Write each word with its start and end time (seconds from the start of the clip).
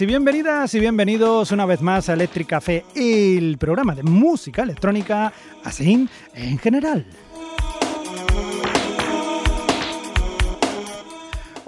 Y 0.00 0.06
bienvenidas 0.06 0.72
y 0.74 0.80
bienvenidos 0.80 1.50
una 1.50 1.66
vez 1.66 1.80
más 1.80 2.08
a 2.08 2.12
Electric 2.12 2.46
Café, 2.46 2.84
el 2.94 3.58
programa 3.58 3.96
de 3.96 4.04
música 4.04 4.62
electrónica, 4.62 5.32
así 5.64 6.08
en 6.34 6.58
general. 6.58 7.04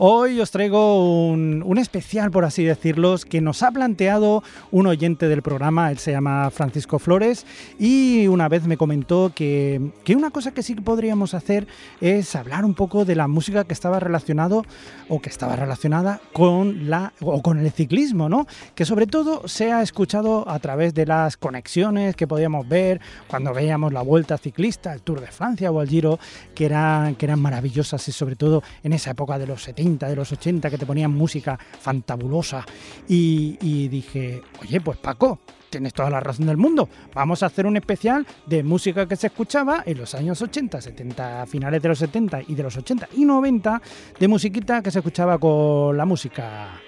Hoy 0.02 0.40
os 0.40 0.50
traigo 0.50 1.30
un, 1.30 1.76
especial, 1.76 2.30
por 2.30 2.46
así 2.46 2.64
decirlo, 2.64 3.16
que 3.28 3.42
nos 3.42 3.62
ha 3.62 3.70
planteado 3.70 4.42
un 4.70 4.86
oyente 4.86 5.28
del 5.28 5.42
programa, 5.42 5.90
él 5.90 5.98
se 5.98 6.10
llama 6.10 6.48
Francisco 6.50 6.98
Flores, 6.98 7.44
y 7.78 8.26
una 8.26 8.48
vez 8.48 8.66
me 8.66 8.78
comentó 8.78 9.30
que, 9.34 9.92
una 10.16 10.30
cosa 10.30 10.52
que 10.52 10.62
sí 10.62 10.74
que 10.74 10.80
podríamos 10.80 11.34
hacer 11.34 11.66
es 12.00 12.34
hablar 12.34 12.64
un 12.64 12.72
poco 12.72 13.04
de 13.04 13.14
la 13.14 13.28
música 13.28 13.64
que 13.64 13.74
estaba 13.74 14.00
relacionado 14.00 14.64
o 15.10 15.20
que 15.20 15.28
estaba 15.28 15.54
relacionada 15.54 16.22
con 16.32 16.88
la 16.88 17.12
o 17.20 17.42
con 17.42 17.58
el 17.58 17.70
ciclismo, 17.70 18.30
¿no? 18.30 18.46
Que 18.74 18.86
sobre 18.86 19.06
todo 19.06 19.48
se 19.48 19.70
ha 19.70 19.82
escuchado 19.82 20.48
a 20.48 20.58
través 20.60 20.94
de 20.94 21.04
las 21.04 21.36
conexiones 21.36 22.16
que 22.16 22.26
podíamos 22.26 22.66
ver 22.66 23.02
cuando 23.28 23.52
veíamos 23.52 23.92
la 23.92 24.00
Vuelta 24.00 24.38
Ciclista, 24.38 24.94
el 24.94 25.02
Tour 25.02 25.20
de 25.20 25.26
Francia 25.26 25.70
o 25.70 25.82
el 25.82 25.90
Giro, 25.90 26.18
que 26.54 26.64
eran, 26.64 27.16
que 27.16 27.26
eran 27.26 27.40
maravillosas 27.40 28.08
y 28.08 28.12
sobre 28.12 28.36
todo 28.36 28.62
en 28.82 28.94
esa 28.94 29.10
época 29.10 29.38
de 29.38 29.46
los 29.46 29.62
70 29.64 29.89
de 29.98 30.16
los 30.16 30.30
80, 30.32 30.70
que 30.70 30.78
te 30.78 30.86
ponían 30.86 31.10
música 31.10 31.58
fantabulosa. 31.58 32.64
Y, 33.08 33.58
y 33.60 33.88
dije, 33.88 34.42
oye, 34.60 34.80
pues 34.80 34.98
Paco, 34.98 35.40
tienes 35.70 35.94
toda 35.94 36.10
la 36.10 36.20
razón 36.20 36.46
del 36.46 36.56
mundo. 36.56 36.88
Vamos 37.14 37.42
a 37.42 37.46
hacer 37.46 37.66
un 37.66 37.76
especial 37.76 38.26
de 38.46 38.62
música 38.62 39.06
que 39.06 39.16
se 39.16 39.28
escuchaba 39.28 39.82
en 39.86 39.98
los 39.98 40.14
años 40.14 40.42
80, 40.42 40.80
70, 40.80 41.46
finales 41.46 41.80
de 41.80 41.88
los 41.88 41.98
70 41.98 42.42
y 42.48 42.54
de 42.54 42.62
los 42.62 42.76
80 42.76 43.08
y 43.16 43.24
90, 43.24 43.80
de 44.18 44.28
musiquita 44.28 44.82
que 44.82 44.90
se 44.90 44.98
escuchaba 44.98 45.38
con 45.38 45.96
la 45.96 46.04
música. 46.04 46.80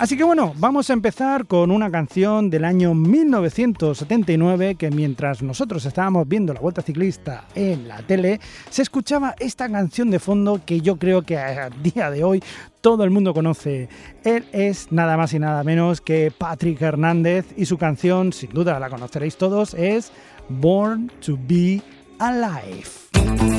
Así 0.00 0.16
que 0.16 0.24
bueno, 0.24 0.54
vamos 0.56 0.88
a 0.88 0.94
empezar 0.94 1.44
con 1.44 1.70
una 1.70 1.90
canción 1.90 2.48
del 2.48 2.64
año 2.64 2.94
1979 2.94 4.76
que 4.76 4.90
mientras 4.90 5.42
nosotros 5.42 5.84
estábamos 5.84 6.26
viendo 6.26 6.54
la 6.54 6.60
Vuelta 6.60 6.80
Ciclista 6.80 7.44
en 7.54 7.86
la 7.86 7.98
tele, 7.98 8.40
se 8.70 8.80
escuchaba 8.80 9.34
esta 9.38 9.68
canción 9.68 10.10
de 10.10 10.18
fondo 10.18 10.62
que 10.64 10.80
yo 10.80 10.96
creo 10.96 11.20
que 11.20 11.36
a 11.36 11.68
día 11.68 12.10
de 12.10 12.24
hoy 12.24 12.42
todo 12.80 13.04
el 13.04 13.10
mundo 13.10 13.34
conoce. 13.34 13.90
Él 14.24 14.46
es 14.52 14.90
nada 14.90 15.18
más 15.18 15.34
y 15.34 15.38
nada 15.38 15.62
menos 15.64 16.00
que 16.00 16.32
Patrick 16.36 16.80
Hernández 16.80 17.44
y 17.58 17.66
su 17.66 17.76
canción, 17.76 18.32
sin 18.32 18.48
duda 18.54 18.80
la 18.80 18.88
conoceréis 18.88 19.36
todos, 19.36 19.74
es 19.74 20.12
Born 20.48 21.12
to 21.20 21.38
Be 21.46 21.82
Alive. 22.18 23.49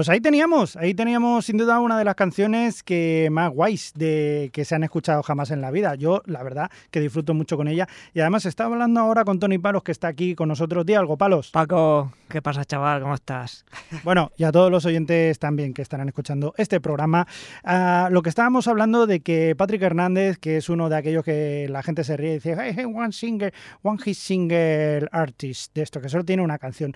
Pues 0.00 0.08
ahí 0.08 0.22
teníamos, 0.22 0.76
ahí 0.76 0.94
teníamos 0.94 1.44
sin 1.44 1.58
duda 1.58 1.78
una 1.78 1.98
de 1.98 2.06
las 2.06 2.14
canciones 2.14 2.82
que 2.82 3.28
más 3.30 3.50
guays 3.50 3.92
de 3.94 4.48
que 4.50 4.64
se 4.64 4.74
han 4.74 4.82
escuchado 4.82 5.22
jamás 5.22 5.50
en 5.50 5.60
la 5.60 5.70
vida. 5.70 5.94
Yo, 5.94 6.22
la 6.24 6.42
verdad, 6.42 6.70
que 6.90 7.00
disfruto 7.00 7.34
mucho 7.34 7.58
con 7.58 7.68
ella. 7.68 7.86
Y 8.14 8.20
además 8.20 8.46
está 8.46 8.64
hablando 8.64 8.98
ahora 9.00 9.26
con 9.26 9.38
Tony 9.38 9.58
Palos, 9.58 9.82
que 9.82 9.92
está 9.92 10.08
aquí 10.08 10.34
con 10.34 10.48
nosotros. 10.48 10.86
Di 10.86 10.94
algo, 10.94 11.18
Palos. 11.18 11.50
Paco, 11.50 12.14
¿qué 12.30 12.40
pasa, 12.40 12.64
chaval? 12.64 13.02
¿Cómo 13.02 13.12
estás? 13.12 13.66
Bueno, 14.02 14.32
y 14.38 14.44
a 14.44 14.52
todos 14.52 14.70
los 14.70 14.86
oyentes 14.86 15.38
también 15.38 15.74
que 15.74 15.82
estarán 15.82 16.08
escuchando 16.08 16.54
este 16.56 16.80
programa. 16.80 17.26
Ah, 17.62 18.08
lo 18.10 18.22
que 18.22 18.30
estábamos 18.30 18.66
hablando 18.68 19.06
de 19.06 19.20
que 19.20 19.54
Patrick 19.54 19.82
Hernández, 19.82 20.38
que 20.38 20.56
es 20.56 20.70
uno 20.70 20.88
de 20.88 20.96
aquellos 20.96 21.22
que 21.22 21.66
la 21.68 21.82
gente 21.82 22.04
se 22.04 22.16
ríe 22.16 22.30
y 22.30 22.34
dice, 22.34 22.56
hey, 22.58 22.86
one 22.86 23.12
singer, 23.12 23.52
one 23.82 23.98
hit 24.02 24.16
single 24.16 25.08
artist, 25.12 25.74
de 25.74 25.82
esto, 25.82 26.00
que 26.00 26.08
solo 26.08 26.24
tiene 26.24 26.42
una 26.42 26.58
canción. 26.58 26.94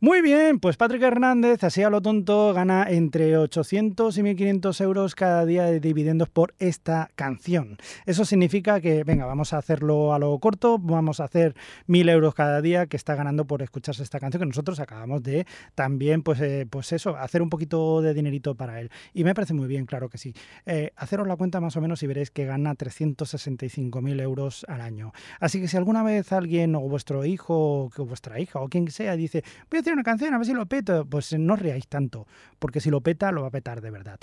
Muy 0.00 0.20
bien, 0.20 0.58
pues 0.58 0.76
Patrick 0.76 1.00
Hernández, 1.00 1.64
así 1.64 1.82
a 1.82 1.88
lo 1.88 2.02
tonto, 2.02 2.41
gana 2.52 2.86
entre 2.88 3.38
800 3.38 4.18
y 4.18 4.22
1500 4.24 4.80
euros 4.80 5.14
cada 5.14 5.46
día 5.46 5.64
de 5.64 5.78
dividendos 5.78 6.28
por 6.28 6.54
esta 6.58 7.10
canción. 7.14 7.78
Eso 8.06 8.24
significa 8.24 8.80
que, 8.80 9.04
venga, 9.04 9.24
vamos 9.26 9.52
a 9.52 9.58
hacerlo 9.58 10.12
a 10.12 10.18
lo 10.18 10.36
corto, 10.40 10.78
vamos 10.78 11.20
a 11.20 11.24
hacer 11.24 11.54
1000 11.86 12.08
euros 12.08 12.34
cada 12.34 12.60
día 12.60 12.86
que 12.86 12.96
está 12.96 13.14
ganando 13.14 13.46
por 13.46 13.62
escucharse 13.62 14.02
esta 14.02 14.18
canción 14.18 14.40
que 14.40 14.46
nosotros 14.46 14.80
acabamos 14.80 15.22
de 15.22 15.46
también, 15.74 16.22
pues, 16.22 16.40
eh, 16.40 16.66
pues 16.68 16.92
eso, 16.92 17.16
hacer 17.16 17.42
un 17.42 17.50
poquito 17.50 18.02
de 18.02 18.14
dinerito 18.14 18.56
para 18.56 18.80
él. 18.80 18.90
Y 19.14 19.22
me 19.24 19.34
parece 19.34 19.54
muy 19.54 19.68
bien, 19.68 19.86
claro 19.86 20.08
que 20.08 20.18
sí. 20.18 20.34
Eh, 20.66 20.90
haceros 20.96 21.28
la 21.28 21.36
cuenta 21.36 21.60
más 21.60 21.76
o 21.76 21.80
menos 21.80 22.02
y 22.02 22.08
veréis 22.08 22.30
que 22.30 22.44
gana 22.44 22.74
365.000 22.74 24.20
euros 24.20 24.66
al 24.68 24.80
año. 24.80 25.12
Así 25.38 25.60
que 25.60 25.68
si 25.68 25.76
alguna 25.76 26.02
vez 26.02 26.32
alguien 26.32 26.74
o 26.74 26.80
vuestro 26.80 27.24
hijo 27.24 27.90
o 27.96 28.04
vuestra 28.04 28.40
hija 28.40 28.58
o 28.60 28.68
quien 28.68 28.90
sea 28.90 29.16
dice, 29.16 29.44
voy 29.70 29.78
a 29.78 29.80
hacer 29.80 29.92
una 29.92 30.02
canción 30.02 30.34
a 30.34 30.38
ver 30.38 30.46
si 30.46 30.52
lo 30.52 30.66
peto, 30.66 31.06
pues 31.06 31.32
no 31.38 31.54
os 31.54 31.88
tanto, 31.88 32.26
porque 32.58 32.80
si 32.80 32.90
lo 32.90 33.00
peta, 33.00 33.32
lo 33.32 33.42
va 33.42 33.48
a 33.48 33.50
petar 33.50 33.80
de 33.80 33.90
verdad. 33.90 34.18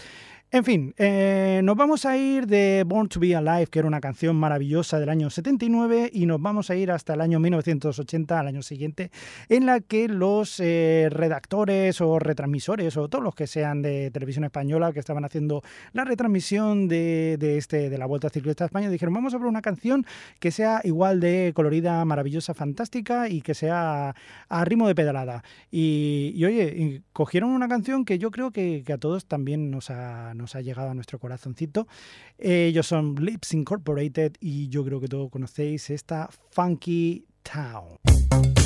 En 0.52 0.64
fin, 0.64 0.96
eh, 0.98 1.62
nos 1.64 1.76
vamos 1.76 2.08
a 2.08 2.18
ir 2.18 2.48
de 2.48 2.84
Born 2.84 3.08
to 3.08 3.20
Be 3.20 3.36
Alive, 3.36 3.68
que 3.68 3.78
era 3.78 3.88
una 3.88 4.02
canción 4.02 4.36
maravillosa 4.36 5.00
del 5.00 5.10
año 5.10 5.30
79, 5.30 6.10
y 6.12 6.26
nos 6.26 6.42
vamos 6.42 6.72
a 6.72 6.76
ir 6.76 6.90
hasta 6.90 7.14
el 7.14 7.22
año 7.22 7.40
1980, 7.40 8.40
al 8.40 8.48
año 8.48 8.64
siguiente, 8.64 9.12
en 9.48 9.68
la 9.68 9.80
que 9.80 10.08
los 10.08 10.60
eh, 10.60 11.10
redactores 11.12 12.02
o 12.02 12.18
retransmisores 12.18 12.98
o 12.98 13.08
todos 13.10 13.24
los 13.24 13.36
que 13.36 13.46
sean 13.46 13.84
de 13.84 14.10
televisión 14.10 14.44
española 14.44 14.92
que 14.92 15.00
estaban 15.00 15.24
haciendo 15.24 15.62
la 15.94 16.04
retransmisión 16.04 16.88
de, 16.88 17.38
este, 17.58 17.92
de 17.92 17.98
la 18.00 18.08
Vuelta 18.08 18.32
Ciclista 18.32 18.64
a 18.64 18.68
España 18.68 18.90
dijeron, 18.90 19.14
vamos 19.14 19.36
a 19.36 19.38
ver 19.38 19.46
una 19.46 19.62
canción 19.62 20.04
que 20.40 20.50
sea 20.50 20.82
igual 20.84 21.20
de 21.20 21.52
colorida, 21.54 22.04
maravillosa, 22.06 22.56
fantástica 22.56 23.30
y 23.30 23.42
que 23.42 23.54
sea 23.54 24.16
a 24.50 24.66
ritmo 24.66 24.88
de 24.88 24.96
pedalada. 24.96 25.44
Y, 25.70 26.44
oye, 26.44 27.04
cogieron 27.14 27.52
una 27.52 27.68
canción 27.68 27.99
que 28.06 28.20
yo 28.20 28.32
creo 28.32 28.52
que, 28.52 28.84
a 28.92 28.98
todos 28.98 29.26
también 29.26 29.72
nos 29.72 29.90
ha 29.90 30.34
nos 30.34 30.56
ha 30.56 30.62
llegado 30.62 30.90
a 30.90 30.94
nuestro 30.94 31.20
corazoncito. 31.20 31.88
Ellos 32.38 32.88
son 32.88 33.16
Lips 33.16 33.54
Incorporated 33.54 34.34
y 34.40 34.70
yo 34.70 34.84
creo 34.84 35.00
que 35.00 35.08
todos 35.08 35.30
conocéis 35.30 35.90
esta 35.90 36.30
Funky 36.52 37.26
Town. 37.44 38.59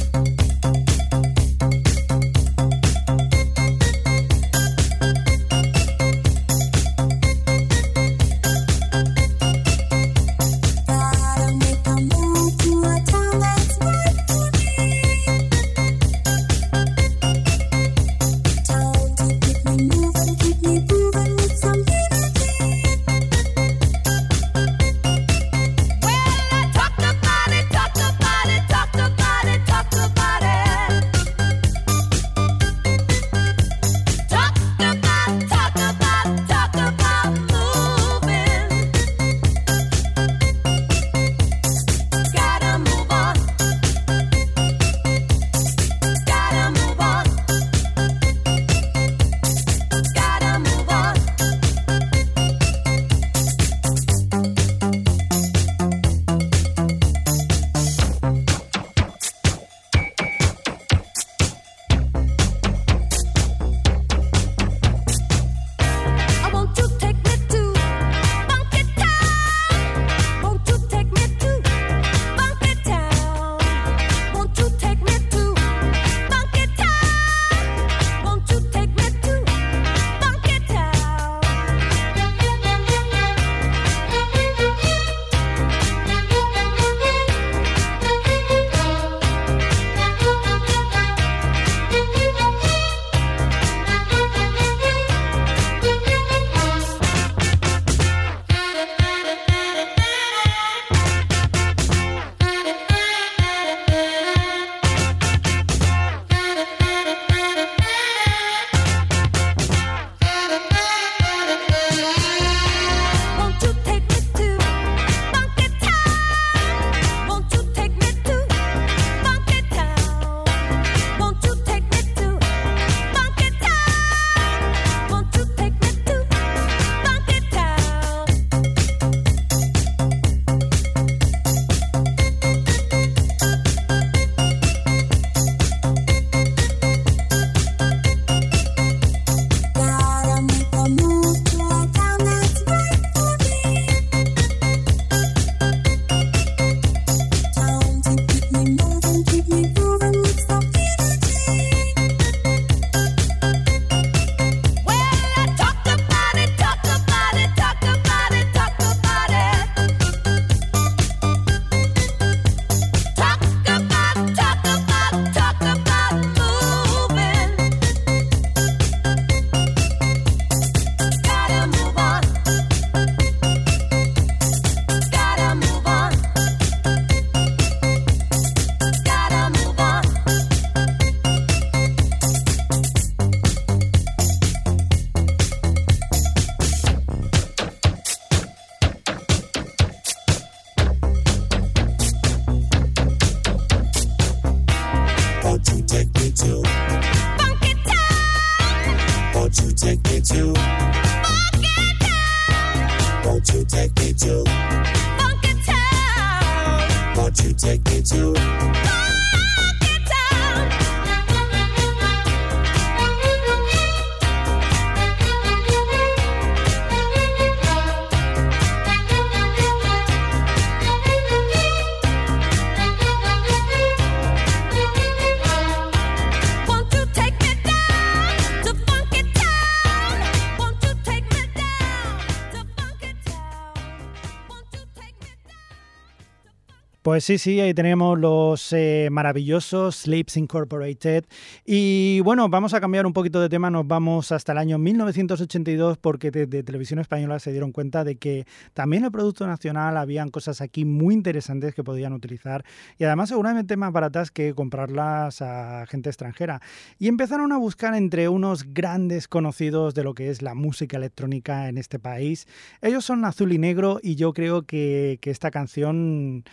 Pues 237.13 237.25
sí, 237.25 237.37
sí, 237.37 237.59
ahí 237.59 237.75
tenemos 237.75 238.17
los 238.17 238.73
eh, 238.73 239.07
maravillosos 239.11 239.97
Sleeps 239.97 240.35
Incorporated. 240.35 241.25
Y 241.63 242.21
bueno, 242.21 242.49
vamos 242.49 242.73
a 242.73 242.81
cambiar 242.81 243.05
un 243.05 243.13
poquito 243.13 243.39
de 243.39 243.49
tema, 243.49 243.69
nos 243.69 243.87
vamos 243.87 244.31
hasta 244.31 244.53
el 244.53 244.57
año 244.57 244.79
1982 244.79 245.99
porque 245.99 246.31
desde 246.31 246.63
Televisión 246.63 246.97
Española 246.97 247.37
se 247.37 247.51
dieron 247.51 247.71
cuenta 247.71 248.03
de 248.03 248.15
que 248.15 248.47
también 248.73 249.05
el 249.05 249.11
Producto 249.11 249.45
Nacional 249.45 249.97
habían 249.97 250.29
cosas 250.31 250.59
aquí 250.59 250.85
muy 250.85 251.13
interesantes 251.13 251.75
que 251.75 251.83
podían 251.83 252.13
utilizar 252.13 252.65
y 252.97 253.03
además 253.03 253.29
seguramente 253.29 253.77
más 253.77 253.91
baratas 253.91 254.31
que 254.31 254.55
comprarlas 254.55 255.43
a 255.43 255.85
gente 255.85 256.09
extranjera. 256.09 256.61
Y 256.97 257.09
empezaron 257.09 257.51
a 257.51 257.57
buscar 257.57 257.93
entre 257.93 258.27
unos 258.27 258.73
grandes 258.73 259.27
conocidos 259.27 259.93
de 259.93 260.03
lo 260.03 260.15
que 260.15 260.31
es 260.31 260.41
la 260.41 260.55
música 260.55 260.97
electrónica 260.97 261.69
en 261.69 261.77
este 261.77 261.99
país. 261.99 262.47
Ellos 262.81 263.05
son 263.05 263.23
Azul 263.23 263.53
y 263.53 263.59
Negro 263.59 263.99
y 264.01 264.15
yo 264.15 264.33
creo 264.33 264.63
que 264.63 265.19
esta 265.21 265.51
canción 265.51 266.43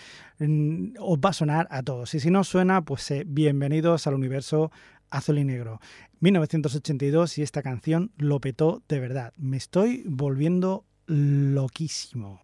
os 0.40 1.18
va 1.18 1.30
a 1.30 1.32
sonar 1.34 1.68
a 1.70 1.82
todos. 1.82 2.14
Y 2.14 2.20
si 2.20 2.30
no 2.30 2.44
suena, 2.44 2.82
pues 2.82 3.10
eh, 3.10 3.24
bienvenidos 3.26 4.06
al 4.06 4.14
universo 4.14 4.70
azul 5.10 5.38
y 5.38 5.44
negro. 5.44 5.80
1982 6.20 7.38
y 7.38 7.42
esta 7.42 7.62
canción 7.62 8.12
lo 8.16 8.40
petó 8.40 8.82
de 8.88 9.00
verdad. 9.00 9.32
Me 9.36 9.56
estoy 9.56 10.02
volviendo 10.06 10.84
loquísimo. 11.06 12.40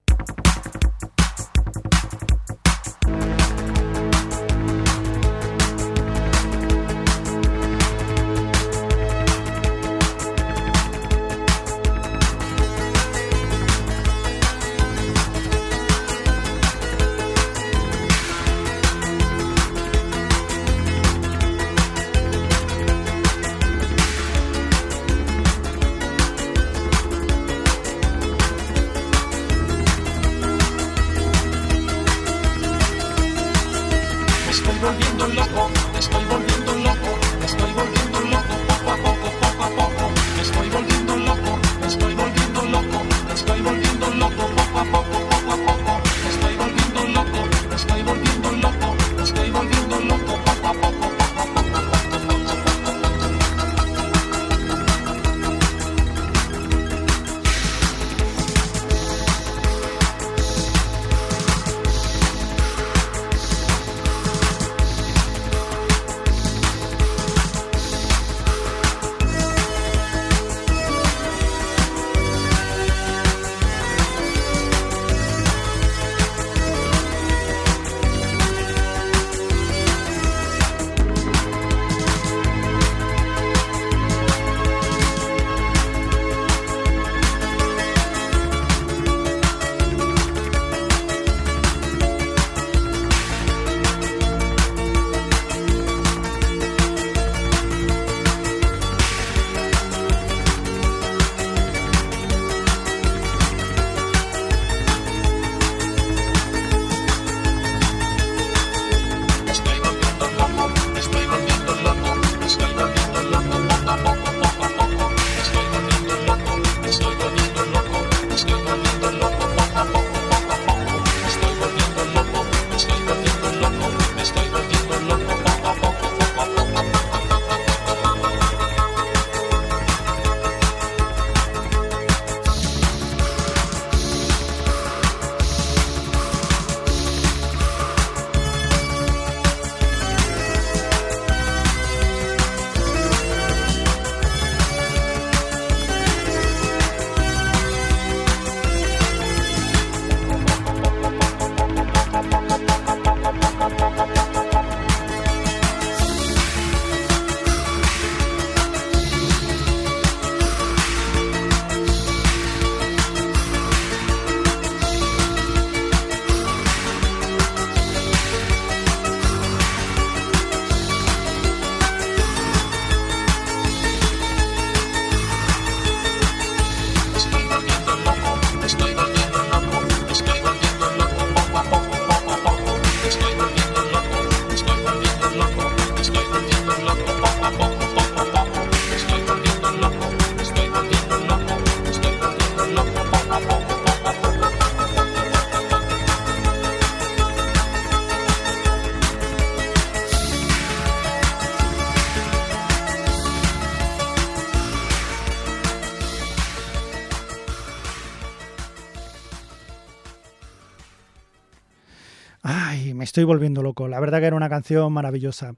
Estoy 213.16 213.24
volviendo 213.24 213.62
loco. 213.62 213.88
La 213.88 213.98
verdad 213.98 214.20
que 214.20 214.26
era 214.26 214.36
una 214.36 214.50
canción 214.50 214.92
maravillosa. 214.92 215.54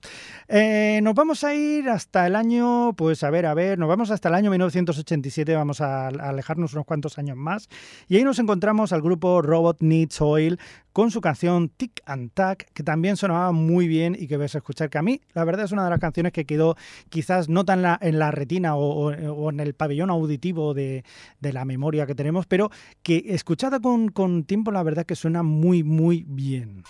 Eh, 0.47 1.01
nos 1.03 1.15
vamos 1.15 1.43
a 1.43 1.57
ir 1.57 1.89
hasta 1.89 2.25
el 2.25 2.37
año, 2.37 2.93
pues 2.93 3.25
a 3.25 3.31
ver, 3.31 3.47
a 3.47 3.55
ver, 3.55 3.81
nos 3.81 3.89
vamos 3.89 4.13
hasta 4.13 4.29
el 4.29 4.37
año 4.37 4.53
1987, 4.53 5.57
vamos 5.57 5.81
a, 5.81 6.07
alejarnos 6.07 6.75
unos 6.75 6.87
cuantos 6.87 7.19
años 7.19 7.37
más. 7.37 7.69
Y 8.07 8.17
ahí 8.17 8.23
nos 8.23 8.39
encontramos 8.39 8.93
al 8.93 9.03
grupo 9.03 9.43
Robot 9.43 9.79
Needs 9.81 10.21
Oil 10.21 10.61
con 10.93 11.11
su 11.11 11.21
canción 11.21 11.69
Tic 11.69 12.01
and 12.07 12.31
Tac, 12.33 12.71
que 12.75 12.85
también 12.85 13.17
sonaba 13.17 13.51
muy 13.51 13.89
bien 13.89 14.17
y 14.17 14.29
que 14.29 14.37
ves 14.37 14.55
a 14.55 14.59
escuchar, 14.59 14.89
que 14.89 14.99
a 14.99 15.03
mí 15.03 15.21
la 15.35 15.43
verdad 15.43 15.65
es 15.65 15.73
una 15.73 15.83
de 15.83 15.91
las 15.91 15.99
canciones 15.99 16.33
que 16.33 16.45
quedó 16.45 16.77
quizás 17.09 17.49
no 17.49 17.65
tan 17.65 17.85
en 18.01 18.21
la 18.21 18.31
retina 18.31 18.77
o, 18.77 19.11
en 19.51 19.59
el 19.59 19.75
pabellón 19.75 20.11
auditivo 20.11 20.75
de, 20.75 21.03
la 21.41 21.65
memoria 21.65 22.07
que 22.07 22.15
tenemos, 22.15 22.47
pero 22.47 22.71
que 23.03 23.25
escuchada 23.27 23.81
con, 23.81 24.11
con 24.11 24.45
tiempo 24.45 24.71
la 24.71 24.85
verdad 24.85 25.05
que 25.05 25.17
suena 25.17 25.43
muy, 25.43 25.83
muy 25.83 26.25
bien. 26.29 26.85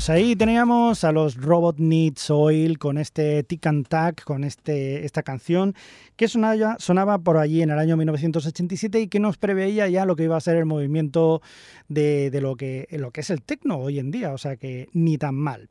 Pues 0.00 0.08
ahí 0.08 0.34
teníamos 0.34 1.04
a 1.04 1.12
los 1.12 1.36
Robot 1.36 1.76
Needs 1.78 2.30
Oil 2.30 2.78
con 2.78 2.96
este 2.96 3.42
Tick 3.42 3.66
and 3.66 3.86
Tack, 3.86 4.24
con 4.24 4.44
este, 4.44 5.04
esta 5.04 5.22
canción 5.22 5.74
que 6.16 6.26
sonaba, 6.26 6.76
sonaba 6.78 7.18
por 7.18 7.36
allí 7.36 7.60
en 7.60 7.68
el 7.68 7.78
año 7.78 7.98
1987 7.98 8.98
y 8.98 9.08
que 9.08 9.20
nos 9.20 9.36
preveía 9.36 9.88
ya 9.88 10.06
lo 10.06 10.16
que 10.16 10.24
iba 10.24 10.38
a 10.38 10.40
ser 10.40 10.56
el 10.56 10.64
movimiento 10.64 11.42
de, 11.88 12.30
lo, 12.40 12.56
que, 12.56 12.88
lo 12.92 13.10
que 13.10 13.20
es 13.20 13.28
el 13.28 13.42
techno 13.42 13.76
hoy 13.76 13.98
en 13.98 14.10
día, 14.10 14.32
o 14.32 14.38
sea 14.38 14.56
que 14.56 14.88
ni 14.94 15.18
tan 15.18 15.34
mal. 15.34 15.68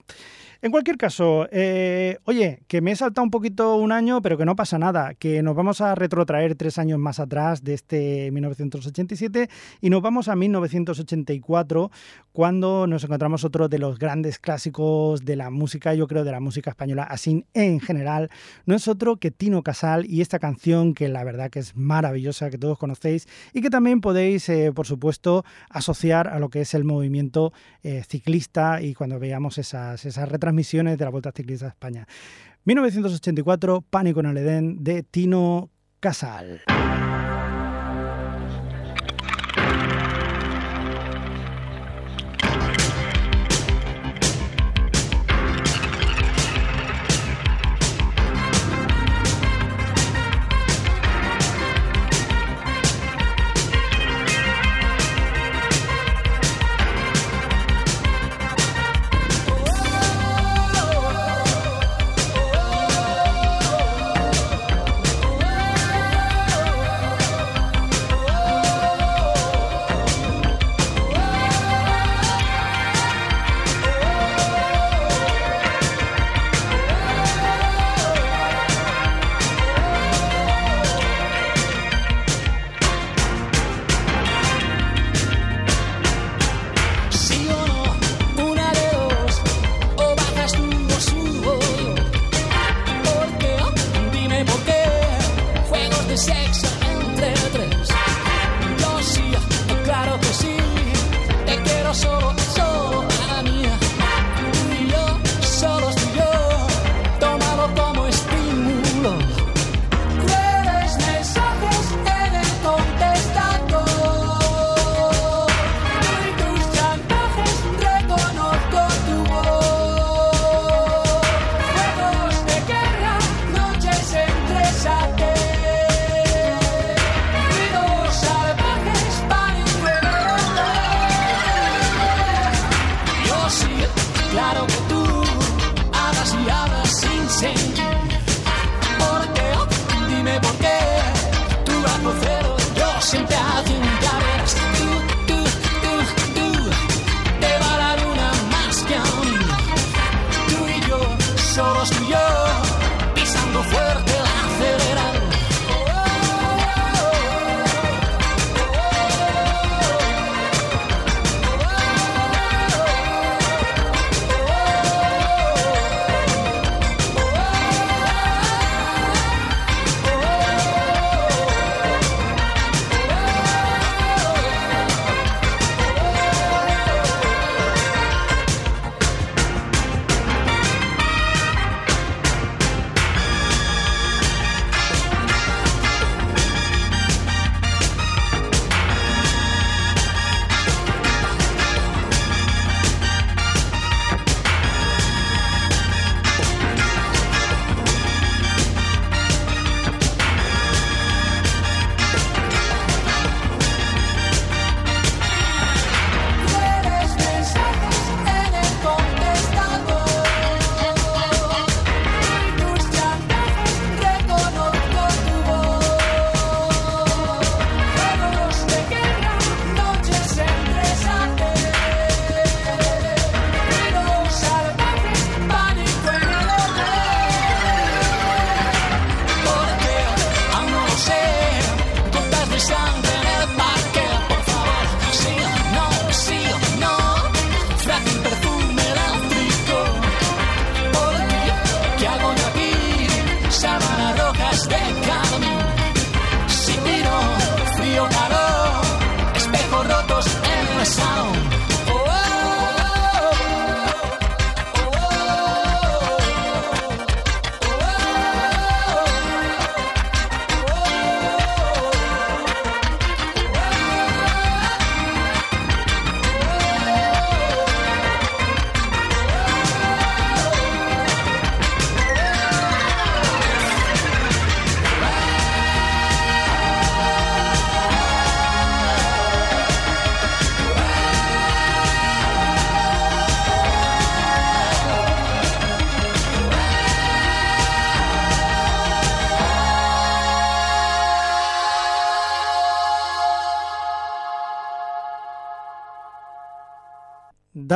En 0.61 0.71
cualquier 0.71 0.97
caso, 0.97 1.47
eh, 1.51 2.17
oye, 2.25 2.59
que 2.67 2.81
me 2.81 2.91
he 2.91 2.95
saltado 2.95 3.23
un 3.23 3.31
poquito 3.31 3.75
un 3.75 3.93
año, 3.93 4.21
pero 4.21 4.37
que 4.37 4.43
no 4.43 4.57
pasa 4.57 4.77
nada, 4.77 5.13
que 5.13 5.41
nos 5.41 5.55
vamos 5.55 5.79
a 5.79 5.95
retrotraer 5.95 6.55
tres 6.55 6.77
años 6.77 6.99
más 6.99 7.21
atrás 7.21 7.63
de 7.63 7.75
este 7.75 8.29
1987 8.31 9.49
y 9.79 9.89
nos 9.89 10.01
vamos 10.01 10.27
a 10.27 10.35
1984, 10.35 11.91
cuando 12.33 12.87
nos 12.87 13.05
encontramos 13.05 13.45
otro 13.45 13.69
de 13.69 13.79
los 13.79 13.97
grandes 13.97 14.18
clásicos 14.39 15.25
de 15.25 15.35
la 15.35 15.49
música, 15.49 15.93
yo 15.93 16.07
creo 16.07 16.23
de 16.23 16.31
la 16.31 16.39
música 16.39 16.69
española, 16.69 17.03
así 17.03 17.45
en 17.53 17.79
general, 17.79 18.29
no 18.65 18.75
es 18.75 18.87
otro 18.87 19.17
que 19.17 19.31
Tino 19.31 19.63
Casal 19.63 20.05
y 20.05 20.21
esta 20.21 20.39
canción 20.39 20.93
que 20.93 21.09
la 21.09 21.23
verdad 21.23 21.49
que 21.49 21.59
es 21.59 21.75
maravillosa, 21.75 22.49
que 22.49 22.57
todos 22.57 22.77
conocéis 22.77 23.27
y 23.53 23.61
que 23.61 23.69
también 23.69 24.01
podéis, 24.01 24.49
eh, 24.49 24.71
por 24.73 24.85
supuesto, 24.85 25.45
asociar 25.69 26.27
a 26.27 26.39
lo 26.39 26.49
que 26.49 26.61
es 26.61 26.73
el 26.73 26.83
movimiento 26.83 27.53
eh, 27.83 28.03
ciclista 28.07 28.81
y 28.81 28.93
cuando 28.93 29.19
veamos 29.19 29.57
esas, 29.57 30.05
esas 30.05 30.29
transmisiones 30.39 30.97
de 30.97 31.05
la 31.05 31.11
Vuelta 31.11 31.31
Ciclista 31.31 31.65
de 31.65 31.69
España. 31.69 32.07
1984, 32.65 33.83
Pánico 33.89 34.19
en 34.19 34.25
el 34.27 34.37
Edén 34.37 34.83
de 34.83 35.03
Tino 35.03 35.69
Casal. 35.99 36.61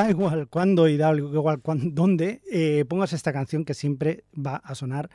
igual 0.10 0.48
cuándo 0.50 0.88
y 0.88 0.98
da 0.98 1.16
igual 1.16 1.62
dónde, 1.92 2.42
eh, 2.52 2.86
pongas 2.88 3.14
esta 3.14 3.34
canción 3.34 3.66
que 3.66 3.74
siempre 3.74 4.24
va 4.34 4.58
a 4.58 4.76
sonar 4.76 5.10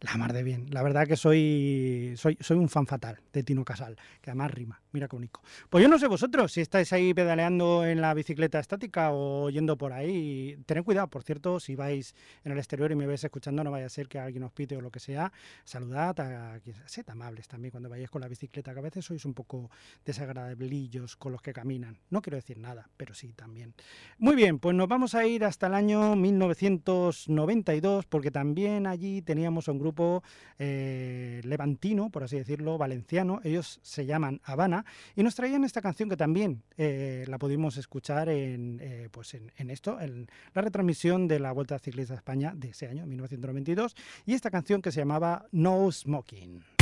la 0.00 0.16
mar 0.16 0.32
de 0.32 0.42
bien. 0.42 0.66
La 0.70 0.82
verdad 0.82 1.06
que 1.06 1.16
soy, 1.16 2.14
soy, 2.16 2.36
soy 2.40 2.56
un 2.56 2.68
fan 2.68 2.86
fatal 2.86 3.20
de 3.32 3.42
Tino 3.42 3.64
Casal, 3.64 3.96
que 4.20 4.30
además 4.30 4.50
rima. 4.50 4.80
Mira 4.92 5.06
qué 5.08 5.16
único. 5.16 5.42
Pues 5.68 5.82
yo 5.82 5.88
no 5.88 5.98
sé 5.98 6.08
vosotros 6.08 6.52
si 6.52 6.60
estáis 6.60 6.92
ahí 6.92 7.14
pedaleando 7.14 7.84
en 7.84 8.00
la 8.00 8.12
bicicleta 8.14 8.58
estática 8.58 9.10
o 9.12 9.50
yendo 9.50 9.76
por 9.76 9.92
ahí. 9.92 10.58
Tened 10.66 10.84
cuidado, 10.84 11.08
por 11.08 11.22
cierto, 11.22 11.60
si 11.60 11.76
vais 11.76 12.14
en 12.44 12.52
el 12.52 12.58
exterior 12.58 12.90
y 12.90 12.96
me 12.96 13.06
vais 13.06 13.22
escuchando, 13.22 13.62
no 13.62 13.70
vaya 13.70 13.86
a 13.86 13.90
ser 13.90 14.08
que 14.08 14.18
alguien 14.18 14.42
os 14.42 14.52
pite 14.52 14.76
o 14.76 14.80
lo 14.80 14.90
que 14.90 15.00
sea. 15.00 15.32
Saludad 15.64 16.18
a 16.20 16.58
quien 16.60 16.76
amables 17.08 17.48
también 17.48 17.70
cuando 17.70 17.88
vayáis 17.88 18.10
con 18.10 18.20
la 18.20 18.28
bicicleta, 18.28 18.72
que 18.72 18.78
a 18.78 18.82
veces 18.82 19.04
sois 19.04 19.24
un 19.24 19.34
poco 19.34 19.70
desagradabillos 20.04 21.16
con 21.16 21.32
los 21.32 21.42
que 21.42 21.52
caminan. 21.52 21.98
No 22.08 22.22
quiero 22.22 22.36
decir 22.36 22.58
nada, 22.58 22.88
pero 22.96 23.14
sí 23.14 23.32
también. 23.32 23.74
Muy 24.18 24.34
bien, 24.34 24.58
pues 24.58 24.74
nos 24.74 24.88
vamos 24.88 25.14
a 25.14 25.26
ir 25.26 25.44
hasta 25.44 25.66
el 25.66 25.74
año 25.74 26.16
1992, 26.16 28.06
porque 28.06 28.30
también 28.30 28.86
allí 28.86 29.22
teníamos 29.22 29.68
un 29.68 29.78
grupo 29.78 29.89
grupo 29.90 30.22
eh, 30.58 31.40
levantino, 31.42 32.10
por 32.10 32.22
así 32.22 32.36
decirlo, 32.36 32.78
valenciano. 32.78 33.40
Ellos 33.42 33.80
se 33.82 34.06
llaman 34.06 34.40
Habana 34.44 34.84
y 35.16 35.24
nos 35.24 35.34
traían 35.34 35.64
esta 35.64 35.82
canción 35.82 36.08
que 36.08 36.16
también 36.16 36.62
eh, 36.76 37.24
la 37.26 37.38
pudimos 37.38 37.76
escuchar 37.76 38.28
en, 38.28 38.78
eh, 38.80 39.08
pues 39.10 39.34
en, 39.34 39.70
esto, 39.70 40.00
en 40.00 40.28
la 40.54 40.62
retransmisión 40.62 41.26
de 41.26 41.40
la 41.40 41.50
Vuelta 41.50 41.78
Ciclista 41.80 42.14
a 42.14 42.18
España 42.18 42.52
de 42.54 42.68
ese 42.68 42.86
año, 42.86 43.04
1992, 43.04 43.96
y 44.26 44.34
esta 44.34 44.50
canción 44.50 44.80
que 44.80 44.92
se 44.92 45.00
llamaba 45.00 45.46
No 45.50 45.90
Smoking. 45.90 46.79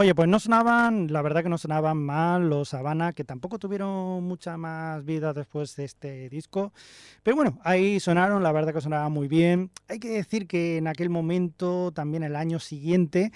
Oye, 0.00 0.14
pues 0.14 0.30
no 0.30 0.40
sonaban, 0.40 1.12
la 1.12 1.20
verdad 1.20 1.42
que 1.42 1.50
no 1.50 1.58
sonaban 1.58 1.98
mal 1.98 2.48
los 2.48 2.72
Habana, 2.72 3.12
que 3.12 3.22
tampoco 3.22 3.58
tuvieron 3.58 4.24
mucha 4.24 4.56
más 4.56 5.04
vida 5.04 5.34
después 5.34 5.76
de 5.76 5.84
este 5.84 6.30
disco. 6.30 6.72
Pero 7.22 7.36
bueno, 7.36 7.58
ahí 7.64 8.00
sonaron, 8.00 8.42
la 8.42 8.50
verdad 8.50 8.72
que 8.72 8.80
sonaban 8.80 9.12
muy 9.12 9.28
bien. 9.28 9.70
Hay 9.88 9.98
que 9.98 10.08
decir 10.08 10.46
que 10.46 10.78
en 10.78 10.86
aquel 10.86 11.10
momento, 11.10 11.92
también 11.92 12.22
el 12.22 12.34
año 12.34 12.60
siguiente, 12.60 13.30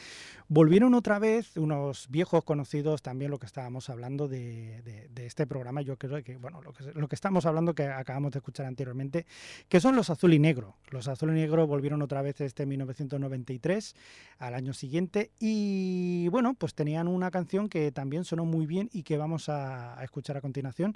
volvieron 0.48 0.94
otra 0.94 1.18
vez 1.18 1.56
unos 1.56 2.08
viejos 2.08 2.44
conocidos, 2.44 3.02
también 3.02 3.30
lo 3.30 3.38
que 3.38 3.46
estábamos 3.46 3.88
hablando 3.90 4.28
de, 4.28 5.10
este 5.16 5.46
programa. 5.46 5.82
Yo 5.82 5.96
creo 5.96 6.22
que, 6.22 6.36
bueno, 6.36 6.60
lo 6.62 7.08
que, 7.08 7.14
estamos 7.14 7.46
hablando, 7.46 7.74
que 7.74 7.84
acabamos 7.84 8.32
de 8.32 8.38
escuchar 8.38 8.66
anteriormente, 8.66 9.26
que 9.68 9.80
son 9.80 9.96
los 9.96 10.10
Azul 10.10 10.34
y 10.34 10.38
Negro. 10.38 10.76
Los 10.90 11.08
Azul 11.08 11.30
y 11.30 11.32
Negro 11.40 11.66
volvieron 11.66 12.02
otra 12.02 12.22
vez 12.22 12.40
este 12.40 12.66
1993, 12.66 13.96
al 14.38 14.54
año 14.54 14.74
siguiente. 14.74 15.30
Y 15.38 16.28
bueno, 16.28 16.54
pues 16.54 16.74
tenían 16.74 17.08
una 17.08 17.30
canción 17.30 17.68
que 17.68 17.90
también 17.92 18.24
sonó 18.24 18.44
muy 18.44 18.66
bien 18.66 18.90
y 18.92 19.02
que 19.02 19.16
vamos 19.16 19.48
a, 19.48 20.02
escuchar 20.02 20.36
a 20.36 20.40
continuación. 20.40 20.94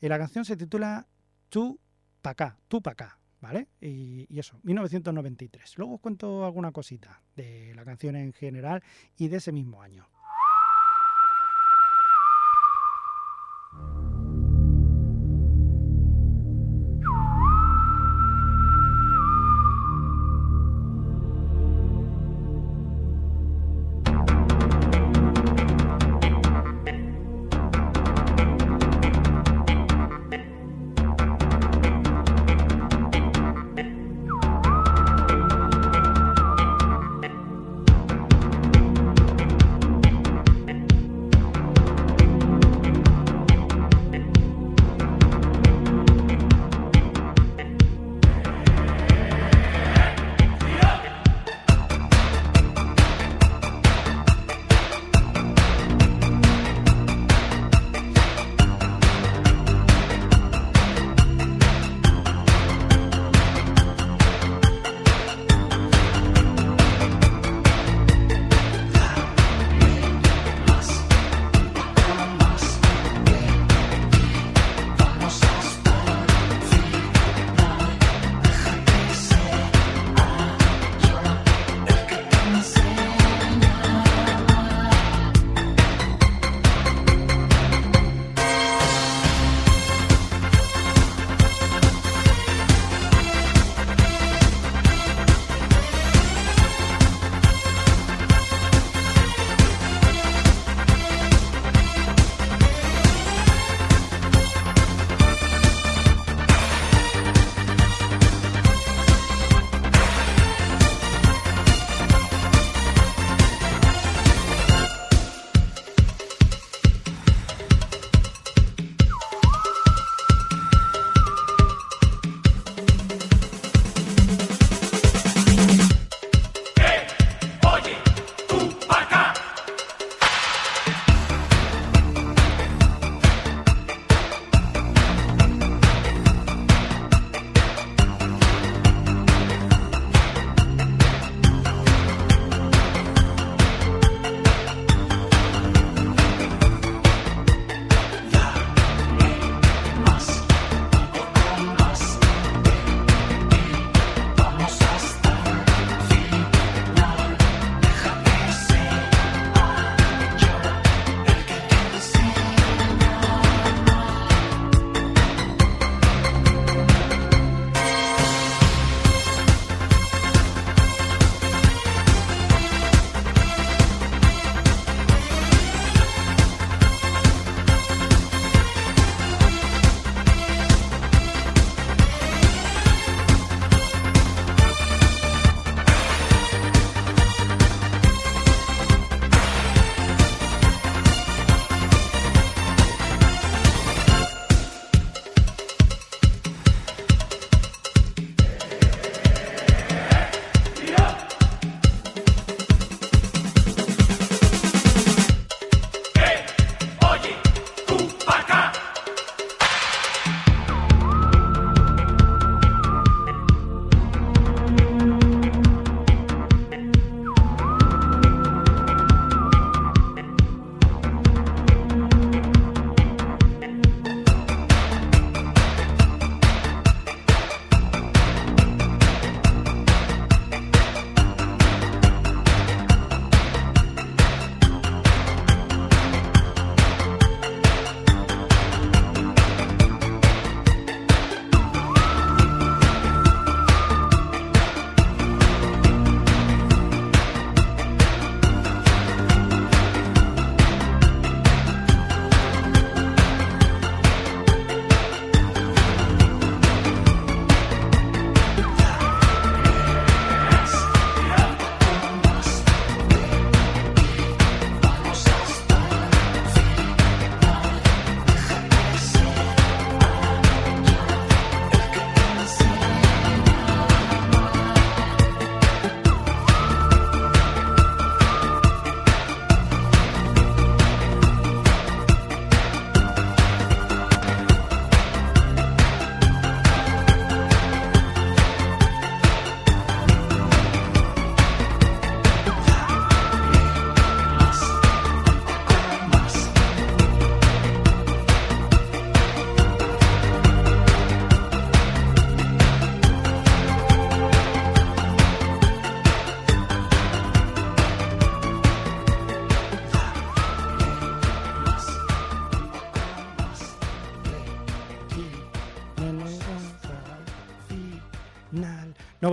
Y 0.00 0.08
la 0.08 0.18
canción 0.18 0.44
se 0.44 0.56
titula 0.56 1.06
Tú 1.48 1.78
pa' 2.22 2.30
acá, 2.30 2.58
tú 2.68 2.82
pa' 2.82 2.92
acá, 2.92 3.18
Y, 3.80 4.26
y, 4.28 4.38
eso, 4.38 4.58
1993. 4.62 5.78
Luego 5.78 5.94
os 5.94 6.00
cuento 6.00 6.44
alguna 6.44 6.72
cosita 6.72 7.22
de 7.36 7.74
la 7.74 7.84
canción 7.84 8.16
en 8.16 8.32
general 8.32 8.82
y 9.16 9.28
de 9.28 9.36
ese 9.36 9.52
mismo 9.52 9.82
año. 9.82 10.08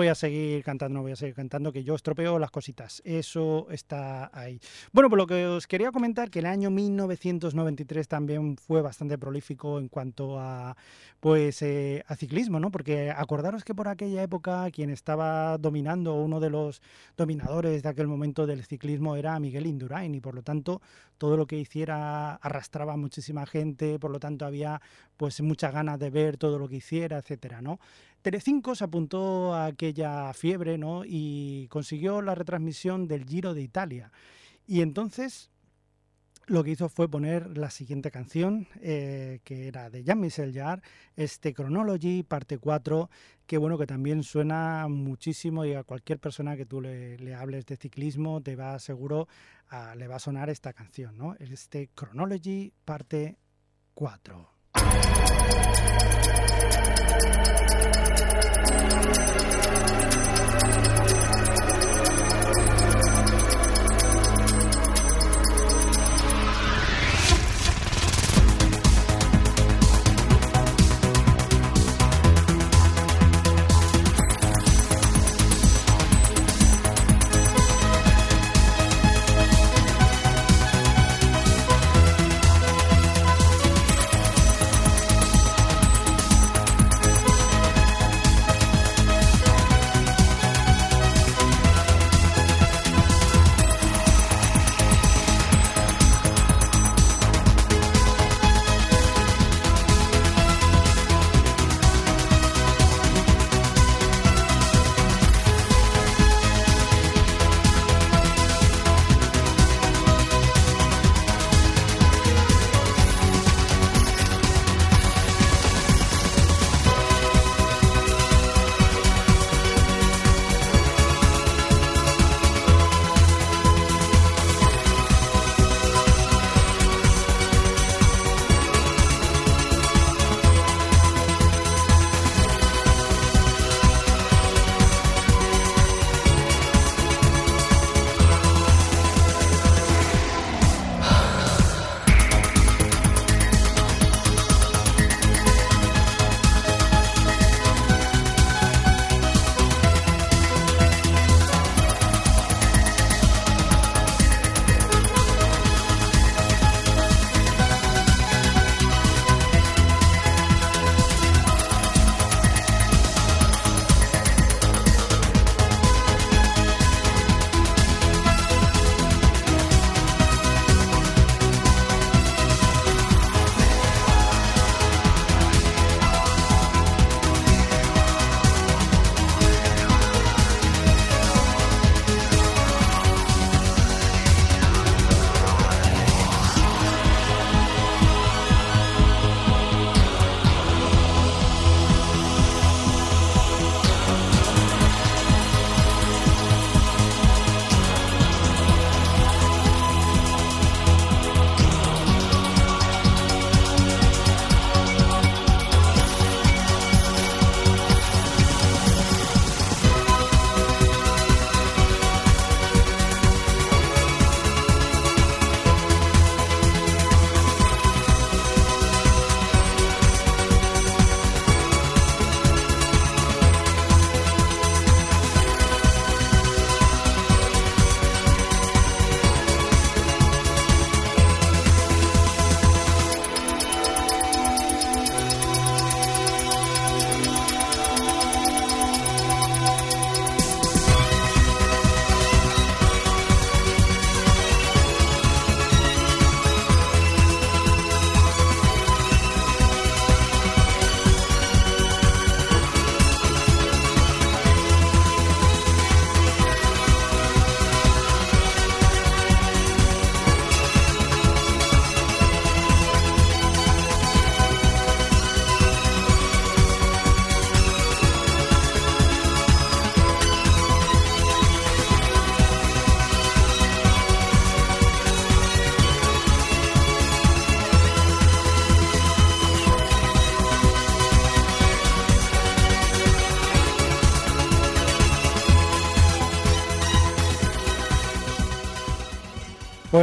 Voy 0.04 0.10
a 0.10 0.16
seguir 0.16 0.66
cantando, 0.66 0.96
no 0.96 1.02
voy 1.02 1.14
a 1.14 1.16
seguir 1.16 1.34
cantando, 1.34 1.72
que 1.72 1.86
yo 1.86 1.96
estropeo 1.96 2.38
las 2.38 2.52
cositas. 2.52 3.02
Eso 3.06 3.68
está 3.70 4.30
ahí. 4.34 4.60
Bueno, 4.92 5.10
por 5.10 5.18
lo 5.18 5.26
que 5.26 5.48
os 5.48 5.66
quería 5.66 5.94
comentar, 5.94 6.30
que 6.30 6.40
el 6.40 6.46
año 6.46 6.70
1993 6.70 8.10
también 8.10 8.58
fue 8.58 8.82
bastante 8.82 9.18
prolífico 9.18 9.80
en 9.80 9.88
cuanto 9.88 10.38
a, 10.40 10.76
pues, 11.22 11.62
eh, 11.62 12.04
a 12.06 12.18
ciclismo, 12.18 12.60
¿no? 12.60 12.70
Porque 12.70 13.12
acordaros 13.12 13.64
que 13.64 13.74
por 13.74 13.88
aquella 13.88 14.22
época 14.24 14.70
quien 14.72 14.90
estaba 14.90 15.58
dominando, 15.58 16.16
uno 16.16 16.42
de 16.42 16.50
los 16.50 16.82
dominadores 17.16 17.82
de 17.82 17.88
aquel 17.88 18.08
momento 18.08 18.46
del 18.46 18.66
ciclismo 18.66 19.16
era 19.16 19.40
Miguel 19.40 19.68
Indurain 19.68 20.14
y 20.14 20.20
por 20.20 20.36
lo 20.36 20.44
tanto 20.44 20.82
todo 21.18 21.38
lo 21.38 21.48
que 21.48 21.58
hiciera 21.58 22.36
arrastraba 22.36 22.98
muchísima 22.98 23.46
gente, 23.46 24.00
por 24.00 24.12
lo 24.12 24.20
tanto 24.20 24.46
había 24.46 24.82
pues 25.16 25.40
muchas 25.40 25.74
ganas 25.74 25.98
de 25.98 26.10
ver 26.10 26.36
todo 26.36 26.60
lo 26.60 26.68
que 26.68 26.76
hiciera, 26.76 27.20
etcétera, 27.20 27.62
¿no? 27.62 27.80
Telecinco 28.24 28.74
se 28.74 28.86
apuntó 28.86 29.54
a 29.54 29.66
aquella 29.66 30.34
fiebre, 30.34 30.78
¿no? 30.78 31.04
Y 31.06 31.68
consiguió 31.68 32.22
la 32.22 32.34
retransmisión 32.34 33.08
del 33.08 33.26
Giro 33.26 33.54
de 33.54 33.62
Italia. 33.62 34.12
Y 34.66 34.82
entonces 34.82 35.52
lo 36.48 36.64
que 36.64 36.72
hizo 36.72 36.88
fue 36.88 37.10
poner 37.10 37.58
la 37.58 37.70
siguiente 37.70 38.12
canción, 38.12 38.68
eh, 38.82 39.42
que 39.44 39.68
era 39.68 39.90
de 39.90 40.04
Jean-Michel 40.04 40.54
Jarre, 40.54 40.82
este 41.18 41.54
Chronology, 41.54 42.24
parte 42.24 42.58
4, 42.58 43.10
que 43.46 43.58
bueno, 43.58 43.78
que 43.78 43.88
también 43.88 44.24
suena 44.24 44.88
muchísimo 44.88 45.66
y 45.66 45.74
a 45.74 45.84
cualquier 45.84 46.20
persona 46.20 46.56
que 46.56 46.66
tú 46.66 46.80
le, 46.80 47.36
hables 47.36 47.66
de 47.66 47.76
ciclismo 47.76 48.42
te 48.42 48.56
va 48.56 48.80
seguro, 48.80 49.28
le 49.98 50.08
va 50.08 50.16
a 50.16 50.20
sonar 50.20 50.50
esta 50.50 50.72
canción, 50.72 51.18
¿no? 51.18 51.36
Este 51.40 51.90
Chronology, 51.94 52.72
parte 52.86 53.38
4. 53.94 54.50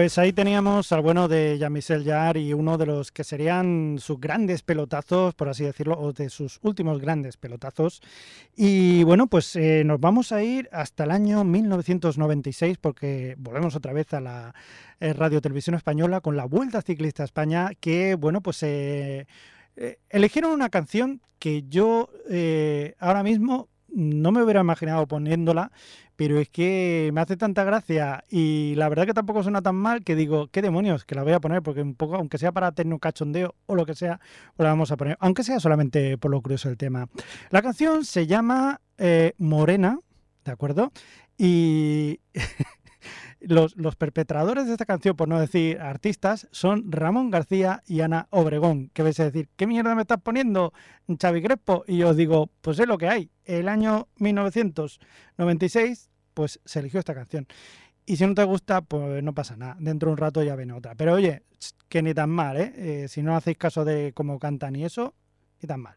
Pues 0.01 0.17
ahí 0.17 0.33
teníamos 0.33 0.93
al 0.93 1.03
bueno 1.03 1.29
de 1.29 1.59
Jean-Michel 1.59 2.07
Jarre 2.07 2.41
y 2.41 2.55
uno 2.55 2.79
de 2.79 2.87
los 2.87 3.13
que 3.13 3.23
serían 3.23 3.99
sus 3.99 4.19
grandes 4.19 4.63
pelotazos, 4.63 5.35
por 5.35 5.51
así 5.51 5.63
decirlo, 5.63 6.01
o 6.01 6.15
de 6.15 6.31
sus 6.31 6.59
últimos 6.63 7.03
grandes 7.03 7.37
pelotazos. 7.37 8.01
Y 8.57 9.05
bueno, 9.05 9.27
pues 9.27 9.55
eh, 9.57 9.83
nos 9.85 10.01
vamos 10.01 10.33
a 10.33 10.43
ir 10.43 10.71
hasta 10.73 11.05
el 11.05 11.11
año 11.11 11.45
1996 11.45 12.79
porque 12.79 13.35
volvemos 13.37 13.77
otra 13.77 13.93
vez 13.93 14.15
a 14.15 14.23
la 14.23 14.55
eh, 15.01 15.13
Radio 15.13 15.43
Televisión 15.43 15.77
Española 15.77 16.23
con 16.23 16.35
la 16.35 16.47
Vuelta 16.47 16.81
Ciclista 16.81 17.23
a 17.23 17.27
España 17.27 17.73
que, 17.79 18.15
bueno, 18.15 18.41
pues... 18.41 18.63
Eh, 18.63 19.27
eligieron 20.09 20.51
una 20.51 20.69
canción 20.69 21.21
que 21.39 21.65
yo 21.69 22.11
ahora 22.99 23.23
mismo 23.23 23.70
no 23.95 24.33
me 24.33 24.43
hubiera 24.43 24.61
imaginado 24.61 25.07
poniéndola, 25.07 25.73
pero 26.17 26.39
es 26.39 26.49
que 26.49 27.11
me 27.13 27.21
hace 27.21 27.37
tanta 27.37 27.65
gracia 27.65 28.25
y 28.29 28.75
la 28.77 28.89
verdad 28.89 29.07
que 29.07 29.15
tampoco 29.15 29.43
suena 29.43 29.63
tan 29.63 29.77
mal 29.77 30.05
que 30.05 30.15
digo, 30.15 30.49
qué 30.49 30.63
demonios, 30.63 31.05
que 31.05 31.15
la 31.15 31.23
voy 31.23 31.33
a 31.33 31.41
poner, 31.41 31.63
porque 31.63 31.83
un 31.83 31.95
poco, 31.95 32.17
aunque 32.17 32.39
sea 32.39 32.53
para 32.53 32.73
tener 32.73 32.93
un 32.93 32.99
cachondeo 32.99 33.55
o 33.67 33.75
lo 33.75 33.87
que 33.87 33.95
sea, 33.95 34.21
pues 34.57 34.65
la 34.65 34.71
vamos 34.71 34.91
a 34.91 34.97
poner, 34.97 35.17
aunque 35.21 35.45
sea 35.45 35.61
solamente 35.61 36.19
por 36.19 36.31
lo 36.31 36.43
curioso 36.43 36.69
del 36.69 36.77
tema. 36.77 37.09
La 37.51 37.63
canción 37.63 38.05
se 38.05 38.27
llama 38.27 38.81
eh, 38.99 39.33
Morena, 39.39 39.99
¿de 40.45 40.53
acuerdo? 40.53 40.93
Y 41.39 42.21
Los, 43.41 43.75
perpetradores 43.97 44.67
de 44.67 44.73
esta 44.73 44.85
canción, 44.85 45.17
por 45.17 45.27
no 45.29 45.41
decir 45.41 45.81
artistas, 45.81 46.47
son 46.51 46.93
Ramón 46.93 47.31
García 47.31 47.83
y 47.87 48.03
Ana 48.03 48.27
Obregón. 48.31 48.91
¿Qué 48.93 49.03
vais 49.03 49.19
a 49.21 49.25
decir? 49.25 49.49
¿Qué 49.57 49.67
mierda 49.67 49.95
me 49.95 50.03
estás 50.03 50.21
poniendo, 50.21 50.75
Xavi 51.21 51.43
Crespo? 51.43 51.85
Y 51.87 51.97
yo 51.99 52.11
os 52.11 52.17
digo, 52.17 52.51
pues 52.61 52.79
es 52.79 52.87
lo 52.87 52.99
que 52.99 53.09
hay. 53.09 53.31
El 53.45 53.69
año 53.69 54.09
1996, 54.17 56.11
pues 56.35 56.61
se 56.65 56.81
eligió 56.81 57.01
esta 57.01 57.15
canción. 57.15 57.47
Y 58.05 58.17
si 58.17 58.27
no 58.27 58.35
te 58.35 58.45
gusta, 58.45 58.83
pues 58.83 59.23
no 59.23 59.33
pasa 59.35 59.57
nada. 59.57 59.77
Dentro 59.79 60.09
de 60.09 60.13
un 60.13 60.19
rato 60.19 60.43
ya 60.43 60.57
viene 60.57 60.73
otra. 60.73 60.95
Pero 60.95 61.15
oye, 61.15 61.45
que 61.89 62.03
ni 62.03 62.13
tan 62.13 62.31
mal, 62.31 62.57
¿eh? 62.57 62.73
eh 62.77 63.09
si 63.09 63.23
no 63.23 63.37
hacéis 63.37 63.57
caso 63.57 63.85
de 63.85 64.13
cómo 64.15 64.39
cantan 64.39 64.77
y 64.77 64.85
eso, 64.85 65.15
ni 65.61 65.67
tan 65.67 65.81
mal. 65.81 65.97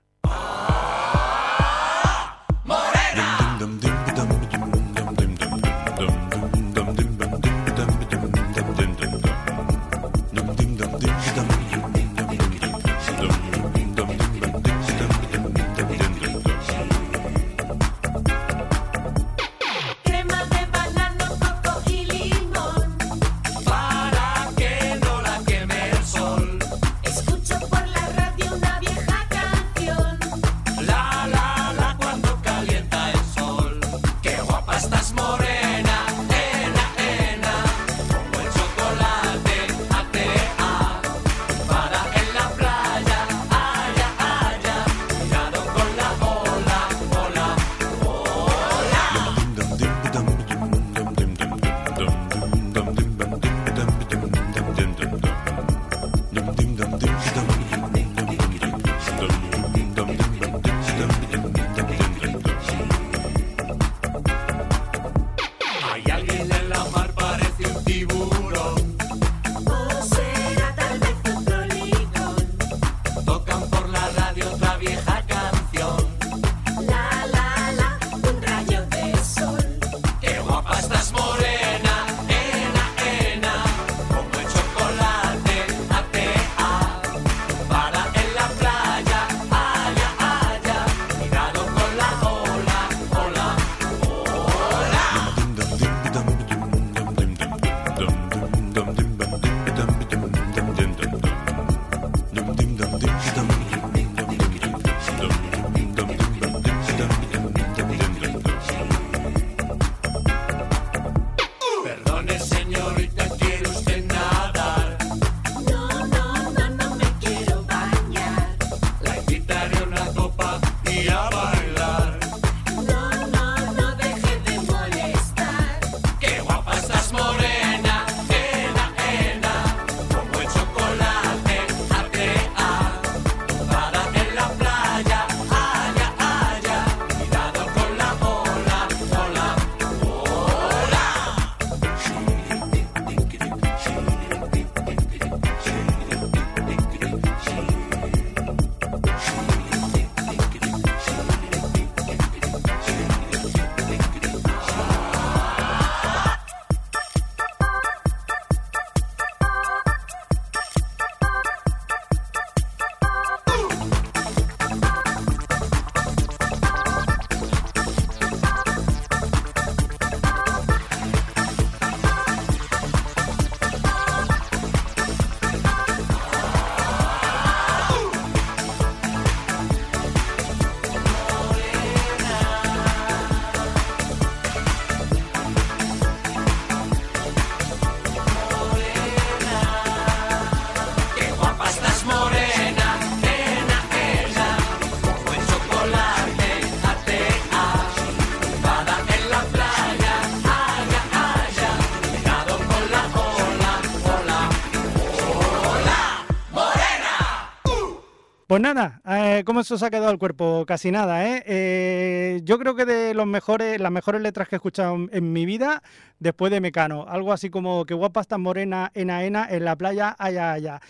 Pues 208.54 208.62
nada, 208.62 209.02
eh, 209.08 209.42
¿cómo 209.48 209.64
se 209.64 209.84
ha 209.84 209.90
quedado 209.90 210.12
el 210.12 210.20
cuerpo? 210.20 210.64
Casi 210.68 210.92
nada, 210.92 211.28
¿eh? 211.28 211.44
¿eh? 211.48 212.42
Yo 212.44 212.60
creo 212.60 212.76
que 212.76 212.86
de 212.86 213.16
los 213.16 213.26
mejores, 213.26 213.82
las 213.82 213.92
mejores 213.92 214.22
letras 214.22 214.48
que 214.48 214.56
he 214.56 214.58
escuchado 214.58 214.96
en, 215.12 215.34
mi 215.34 215.48
vida, 215.48 215.82
después 216.20 216.52
de 216.52 216.62
Mecano. 216.62 217.08
Algo 217.10 217.34
así 217.34 217.50
como 217.50 217.84
que 217.88 217.96
guapa 217.96 218.22
está 218.22 218.38
morena, 218.38 218.92
ena, 218.94 219.24
ena, 219.24 219.48
en 219.50 219.66
la 219.66 219.76
playa, 219.76 220.16
allá, 220.20 220.52
allá. 220.52 220.82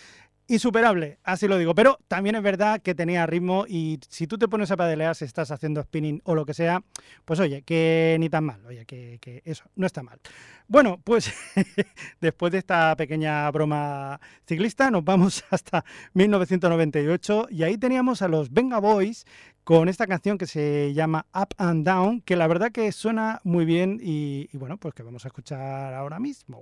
Insuperable, 0.47 1.19
así 1.23 1.47
lo 1.47 1.57
digo. 1.57 1.75
Pero 1.75 1.99
también 2.07 2.35
es 2.35 2.43
verdad 2.43 2.81
que 2.81 2.95
tenía 2.95 3.25
ritmo 3.25 3.65
y 3.67 3.99
si 4.09 4.27
tú 4.27 4.37
te 4.37 4.47
pones 4.47 4.71
a 4.71 4.77
pedalear, 4.77 5.15
si 5.15 5.25
estás 5.25 5.51
haciendo 5.51 5.81
spinning 5.81 6.21
o 6.25 6.35
lo 6.35 6.45
que 6.45 6.53
sea, 6.53 6.83
pues 7.25 7.39
oye, 7.39 7.61
que 7.63 8.17
ni 8.19 8.29
tan 8.29 8.43
mal, 8.45 8.65
oye, 8.65 8.85
que, 8.85 9.41
eso, 9.45 9.65
no 9.75 9.85
está 9.85 10.03
mal. 10.03 10.19
Bueno, 10.67 10.99
pues 11.03 11.33
después 12.21 12.51
de 12.51 12.59
esta 12.59 12.95
pequeña 12.95 13.49
broma 13.51 14.19
ciclista, 14.47 14.91
nos 14.91 15.03
vamos 15.03 15.43
hasta 15.49 15.83
1998 16.13 17.47
y 17.49 17.63
ahí 17.63 17.77
teníamos 17.77 18.21
a 18.21 18.27
los 18.27 18.51
Venga 18.51 18.79
Boys 18.79 19.25
con 19.63 19.87
esta 19.87 20.07
canción 20.07 20.37
que 20.37 20.45
se 20.45 20.93
llama 20.93 21.25
Up 21.33 21.55
and 21.57 21.85
Down, 21.85 22.21
que 22.21 22.35
la 22.35 22.47
verdad 22.47 22.71
que 22.71 22.91
suena 22.91 23.39
muy 23.43 23.63
bien 23.63 23.99
y, 24.01 24.49
y 24.51 24.57
bueno, 24.57 24.77
pues 24.77 24.93
que 24.93 25.03
vamos 25.03 25.23
a 25.25 25.29
escuchar 25.29 25.93
ahora 25.93 26.19
mismo. 26.19 26.59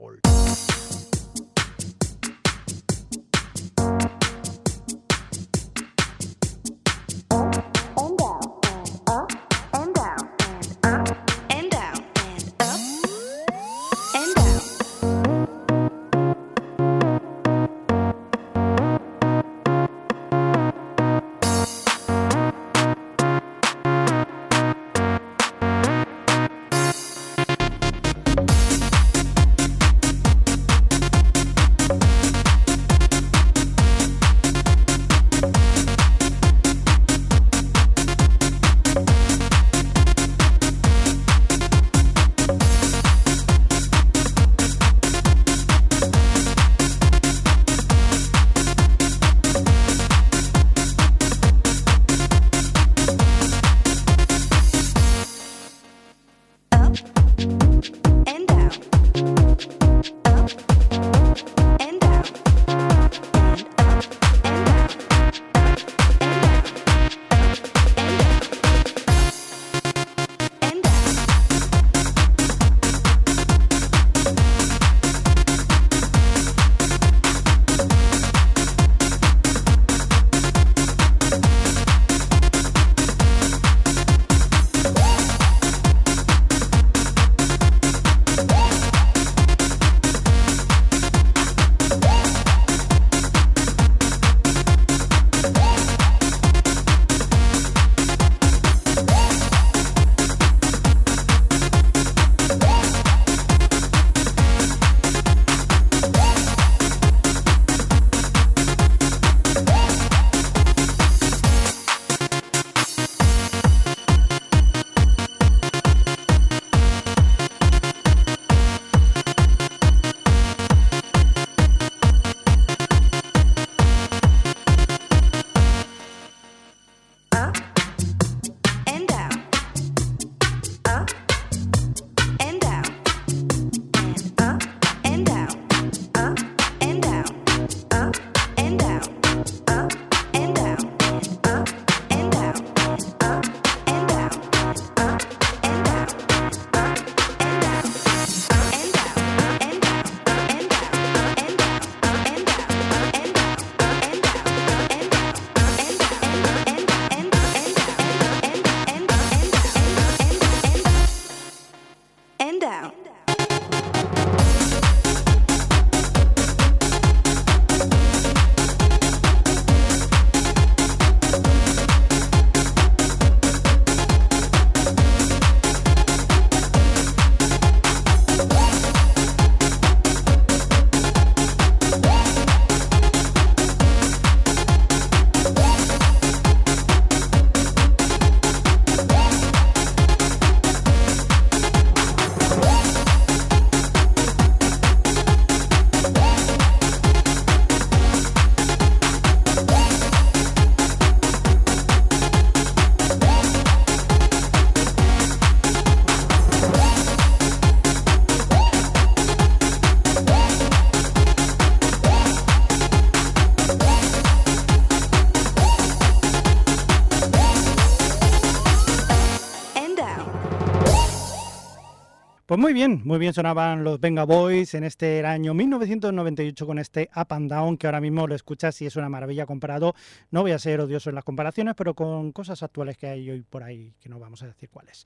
Muy 222.71 222.79
bien, 222.79 223.01
muy 223.03 223.19
bien 223.19 223.33
sonaban 223.33 223.83
los 223.83 223.99
Venga 223.99 224.23
Boys 224.23 224.75
en 224.75 224.85
este 224.85 225.25
año 225.25 225.53
1998 225.53 226.65
con 226.65 226.79
este 226.79 227.09
Up 227.17 227.27
and 227.31 227.51
Down 227.51 227.75
que 227.75 227.85
ahora 227.85 227.99
mismo 227.99 228.25
lo 228.27 228.33
escuchas 228.33 228.81
y 228.81 228.85
es 228.85 228.95
una 228.95 229.09
maravilla 229.09 229.45
comparado. 229.45 229.93
No 230.29 230.41
voy 230.41 230.53
a 230.53 230.59
ser 230.59 230.79
odioso 230.79 231.09
en 231.09 231.15
las 231.15 231.25
comparaciones, 231.25 231.75
pero 231.75 231.93
con 231.93 232.31
cosas 232.31 232.63
actuales 232.63 232.95
que 232.95 233.07
hay 233.07 233.29
hoy 233.29 233.41
por 233.41 233.63
ahí 233.63 233.93
que 233.99 234.07
no 234.07 234.19
vamos 234.19 234.41
a 234.43 234.47
decir 234.47 234.69
cuáles. 234.69 235.05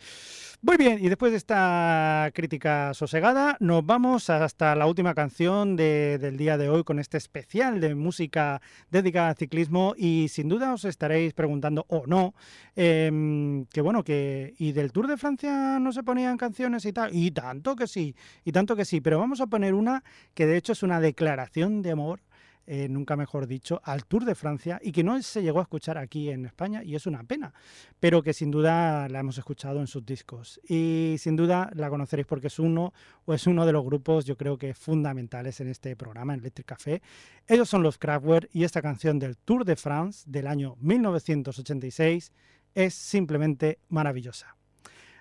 Muy 0.68 0.78
bien, 0.78 0.98
y 1.00 1.10
después 1.10 1.32
de 1.32 1.38
esta 1.38 2.32
crítica 2.34 2.96
sosegada, 2.96 3.56
nos 3.60 3.86
vamos 3.86 4.32
hasta 4.32 4.74
la 4.74 4.88
última 4.88 5.14
canción 5.14 5.76
del 5.76 6.38
día 6.38 6.58
de 6.58 6.70
hoy 6.70 6.84
con 6.84 6.98
este 6.98 7.18
especial 7.18 7.80
de 7.80 7.94
música 7.94 8.64
dedicada 8.90 9.30
al 9.30 9.36
ciclismo 9.36 9.94
y 9.96 10.26
sin 10.30 10.50
duda 10.50 10.74
os 10.74 10.84
estaréis 10.84 11.36
preguntando 11.36 11.86
o 11.88 12.08
no, 12.08 12.34
em, 12.76 13.68
que 13.68 13.82
bueno, 13.82 14.04
que 14.04 14.56
y 14.58 14.72
del 14.72 14.92
Tour 14.92 15.06
de 15.06 15.18
Francia 15.18 15.78
no 15.78 15.92
se 15.92 16.02
ponían 16.02 16.36
canciones 16.36 16.84
y 16.86 16.94
tal, 16.94 17.16
y 17.16 17.30
tanto 17.30 17.76
que 17.76 17.86
sí, 17.86 18.16
y 18.44 18.52
tanto 18.52 18.76
que 18.76 18.86
sí, 18.86 19.02
pero 19.02 19.20
vamos 19.20 19.42
a 19.42 19.46
poner 19.46 19.76
una 19.76 20.04
que 20.34 20.48
de 20.48 20.58
hecho 20.58 20.72
es 20.72 20.82
una 20.82 21.00
declaración 21.00 21.84
de 21.84 21.92
amor 21.92 22.22
eh, 22.68 22.88
nunca 22.90 23.16
mejor 23.16 23.48
dicho, 23.48 23.82
al 23.84 24.06
Tour 24.06 24.26
de 24.26 24.36
Francia 24.36 24.80
y 24.82 24.92
que 24.92 25.04
no 25.04 25.22
se 25.22 25.44
llegó 25.44 25.60
a 25.60 25.64
escuchar 25.64 25.98
aquí 25.98 26.30
en 26.30 26.46
España 26.46 26.84
y 26.84 26.96
es 26.96 27.06
una 27.06 27.24
pena, 27.24 27.54
pero 28.00 28.24
que 28.24 28.34
sin 28.34 28.52
duda 28.52 29.08
la 29.10 29.20
hemos 29.20 29.38
escuchado 29.38 29.80
en 29.80 29.88
sus 29.88 30.06
discos 30.06 30.60
y 30.68 31.16
sin 31.20 31.36
duda 31.36 31.70
la 31.76 31.90
conoceréis 31.90 32.28
porque 32.28 32.48
es 32.48 32.60
uno 32.60 32.94
o 33.26 33.34
es 33.34 33.48
uno 33.48 33.66
de 33.66 33.72
los 33.72 33.86
grupos 33.86 34.26
yo 34.26 34.38
creo 34.38 34.58
que 34.58 34.74
fundamentales 34.74 35.60
en 35.62 35.68
este 35.68 35.96
programa, 35.96 36.34
en 36.34 36.40
Electric 36.40 36.68
Café. 36.68 37.02
Ellos 37.48 37.70
son 37.70 37.84
los 37.84 37.98
Kraftwerk 37.98 38.50
y 38.52 38.64
esta 38.64 38.82
canción 38.82 39.20
del 39.20 39.38
Tour 39.38 39.66
de 39.66 39.76
France 39.76 40.24
del 40.28 40.48
año 40.48 40.76
1986 40.80 42.32
es 42.74 42.94
simplemente 42.94 43.80
maravillosa. 43.90 44.56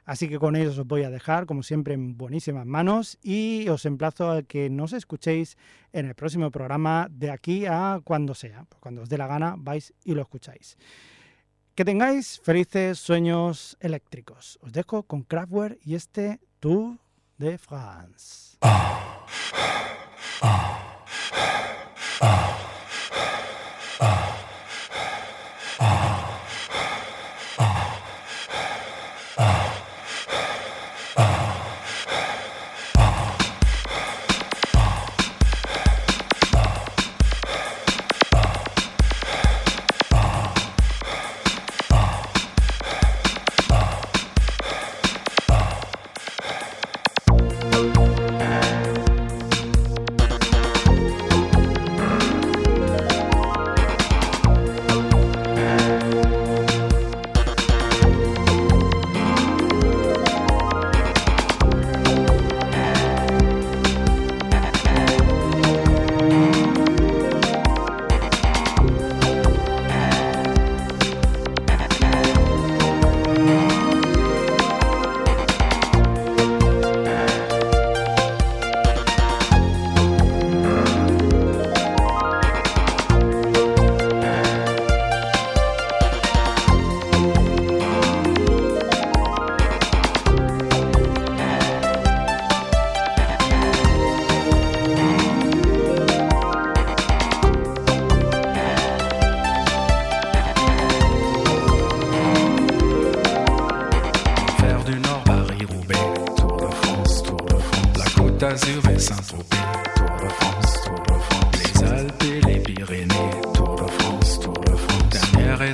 Así 0.04 0.28
que 0.28 0.38
con 0.38 0.54
ellos 0.54 0.78
os 0.78 0.86
voy 0.86 1.02
a 1.02 1.10
dejar, 1.10 1.46
como 1.46 1.62
siempre, 1.62 1.94
en 1.94 2.16
buenísimas 2.18 2.66
manos 2.66 3.18
y 3.22 3.68
os 3.68 3.86
emplazo 3.86 4.30
a 4.30 4.42
que 4.42 4.68
nos 4.68 4.92
escuchéis 4.92 5.56
en 5.92 6.06
el 6.06 6.14
próximo 6.14 6.50
programa 6.50 7.08
de 7.10 7.30
aquí 7.30 7.64
a 7.66 8.00
cuando 8.04 8.34
sea. 8.34 8.66
Cuando 8.80 9.02
os 9.02 9.08
dé 9.08 9.16
la 9.16 9.26
gana, 9.26 9.54
vais 9.56 9.94
y 10.04 10.14
lo 10.14 10.20
escucháis. 10.22 10.76
Que 11.74 11.84
tengáis 11.84 12.40
felices 12.44 12.98
sueños 12.98 13.76
eléctricos. 13.80 14.58
Os 14.62 14.72
dejo 14.72 15.04
con 15.04 15.22
Kraftwerk 15.22 15.78
y 15.82 15.94
este 15.94 16.38
Tour 16.60 16.98
de 17.38 17.58
France. 17.58 18.58
Ah, 18.60 19.26
ah, 20.42 21.04
ah, 21.32 21.63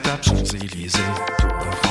этап 0.01 0.25
Шанзелизы, 0.25 0.99
Тур 1.39 1.90